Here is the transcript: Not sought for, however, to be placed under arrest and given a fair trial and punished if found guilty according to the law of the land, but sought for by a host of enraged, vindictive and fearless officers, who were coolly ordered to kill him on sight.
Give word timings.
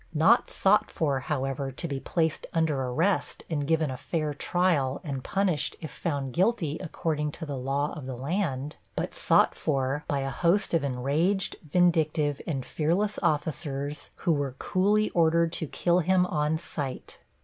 Not 0.15 0.49
sought 0.49 0.89
for, 0.89 1.19
however, 1.19 1.71
to 1.71 1.87
be 1.87 1.99
placed 1.99 2.47
under 2.55 2.81
arrest 2.81 3.43
and 3.51 3.67
given 3.67 3.91
a 3.91 3.97
fair 3.97 4.33
trial 4.33 4.99
and 5.03 5.23
punished 5.23 5.75
if 5.79 5.91
found 5.91 6.33
guilty 6.33 6.79
according 6.79 7.33
to 7.33 7.45
the 7.45 7.55
law 7.55 7.93
of 7.95 8.07
the 8.07 8.15
land, 8.15 8.77
but 8.95 9.13
sought 9.13 9.53
for 9.53 10.03
by 10.07 10.21
a 10.21 10.31
host 10.31 10.73
of 10.73 10.83
enraged, 10.83 11.57
vindictive 11.69 12.41
and 12.47 12.65
fearless 12.65 13.19
officers, 13.21 14.09
who 14.15 14.31
were 14.33 14.55
coolly 14.57 15.11
ordered 15.11 15.53
to 15.53 15.67
kill 15.67 15.99
him 15.99 16.25
on 16.25 16.57
sight. 16.57 17.19